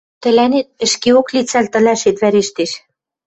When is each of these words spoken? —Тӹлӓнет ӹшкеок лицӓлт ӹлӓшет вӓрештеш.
—Тӹлӓнет 0.21 0.67
ӹшкеок 0.85 1.27
лицӓлт 1.35 1.73
ӹлӓшет 1.79 2.17
вӓрештеш. 2.21 2.71